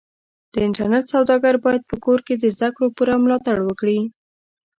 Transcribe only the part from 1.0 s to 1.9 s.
سوداګر بايد